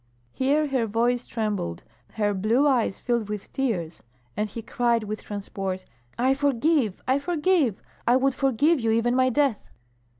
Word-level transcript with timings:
Here 0.31 0.65
her 0.69 0.87
voice 0.87 1.27
trembled, 1.27 1.83
her 2.13 2.33
blue 2.33 2.67
eyes 2.67 2.97
filled 2.99 3.29
with 3.29 3.53
tears, 3.53 4.01
and 4.35 4.49
he 4.49 4.63
cried 4.63 5.03
with 5.03 5.21
transport, 5.21 5.85
"I 6.17 6.33
forgive! 6.33 7.03
I 7.07 7.19
forgive! 7.19 7.83
I 8.07 8.15
would 8.17 8.33
forgive 8.33 8.79
you 8.79 8.89
even 8.89 9.15
my 9.15 9.29
death!" 9.29 9.63